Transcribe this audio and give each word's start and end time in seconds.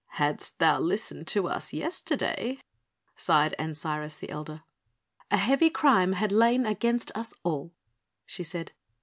"Hadst 0.13 0.57
thou 0.57 0.79
listened 0.79 1.27
to 1.27 1.47
us 1.47 1.73
yesterday..." 1.73 2.57
sighed 3.15 3.53
Ancyrus, 3.59 4.15
the 4.15 4.31
elder. 4.31 4.63
"A 5.29 5.37
heavy 5.37 5.69
crime 5.69 6.13
had 6.13 6.31
lain 6.31 6.65
against 6.65 7.11
us 7.13 7.35
all," 7.43 7.71
she 8.25 8.41
said. 8.41 8.71